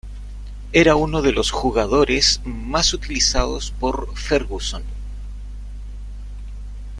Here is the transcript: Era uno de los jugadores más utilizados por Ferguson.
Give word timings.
Era 0.73 0.95
uno 0.95 1.21
de 1.21 1.31
los 1.31 1.51
jugadores 1.51 2.41
más 2.43 2.95
utilizados 2.95 3.69
por 3.69 4.11
Ferguson. 4.17 4.81